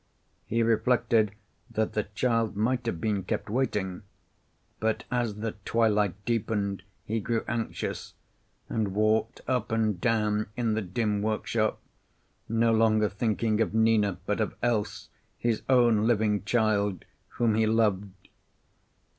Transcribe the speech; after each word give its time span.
He 0.47 0.63
reflected 0.63 1.35
that 1.69 1.93
the 1.93 2.05
child 2.15 2.55
might 2.57 2.87
have 2.87 2.99
been 2.99 3.21
kept 3.23 3.51
waiting, 3.51 4.01
but 4.79 5.03
as 5.11 5.41
the 5.41 5.51
twilight 5.63 6.15
deepened 6.25 6.81
he 7.05 7.19
grew 7.19 7.45
anxious, 7.47 8.15
and 8.67 8.95
walked 8.95 9.41
up 9.47 9.71
and 9.71 10.01
down 10.01 10.47
in 10.57 10.73
the 10.73 10.81
dim 10.81 11.21
workshop, 11.21 11.79
no 12.49 12.73
longer 12.73 13.09
thinking 13.09 13.61
of 13.61 13.75
Nina, 13.75 14.17
but 14.25 14.41
of 14.41 14.55
Else, 14.63 15.09
his 15.37 15.61
own 15.69 16.07
living 16.07 16.43
child, 16.45 17.05
whom 17.37 17.53
he 17.53 17.67
loved. 17.67 18.09